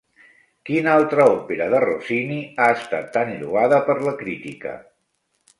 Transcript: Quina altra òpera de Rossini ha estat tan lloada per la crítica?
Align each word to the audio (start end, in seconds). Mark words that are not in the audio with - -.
Quina 0.69 0.95
altra 0.99 1.27
òpera 1.33 1.67
de 1.75 1.81
Rossini 1.83 2.39
ha 2.65 2.71
estat 2.79 3.13
tan 3.19 3.37
lloada 3.45 3.81
per 3.91 4.01
la 4.09 4.19
crítica? 4.23 4.77